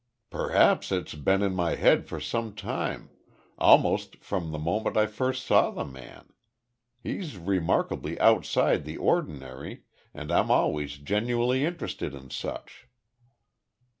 [0.31, 3.11] "Perhaps it's been in my head for some time
[3.59, 6.33] almost from the moment I first saw the man.
[7.03, 12.87] He's remarkably outside the ordinary, and I'm always genuinely interested in such."